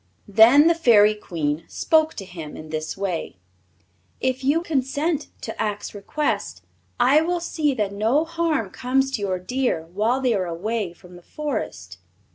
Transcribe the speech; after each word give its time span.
Then 0.27 0.65
the 0.65 0.73
Fairy 0.73 1.13
Queen 1.13 1.63
spoke 1.67 2.15
to 2.15 2.25
him 2.25 2.57
in 2.57 2.69
this 2.69 2.97
way: 2.97 3.37
"If 4.19 4.43
you 4.43 4.63
consent 4.63 5.27
to 5.41 5.53
Ak's 5.61 5.93
request 5.93 6.63
I 6.99 7.21
will 7.21 7.39
see 7.39 7.75
that 7.75 7.93
no 7.93 8.25
harm 8.25 8.71
comes 8.71 9.11
to 9.11 9.21
your 9.21 9.37
deer 9.37 9.85
while 9.93 10.19
they 10.19 10.33
are 10.33 10.47
away 10.47 10.91
from 10.93 11.17
the 11.17 11.21
Forest." 11.21 11.99